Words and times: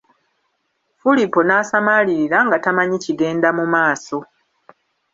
Fulipo 0.99 1.39
n'asamaalirira 1.43 2.37
nga 2.47 2.57
tamanyi 2.63 2.97
kigenda 3.05 3.49
mu 3.57 3.65
maaso. 3.73 4.17